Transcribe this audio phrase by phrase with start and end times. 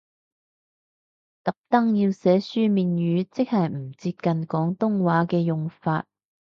[1.43, 6.07] 特登要寫書面語，即係唔接近廣東話嘅用法？